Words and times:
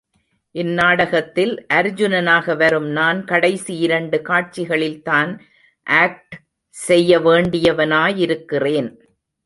இந் 0.55 0.73
நாடகத்தில், 0.73 1.65
அர்ஜுனனாக 1.73 2.55
வரும் 2.57 2.87
நான், 2.89 3.23
கடைசி 3.23 3.77
இரண்டு 3.77 4.21
காட்சிகளில்தான் 4.23 5.39
ஆக்ட் 5.83 6.35
செய்ய 6.69 7.19
வேண்டியவனாயிருக்கிறேன். 7.19 8.89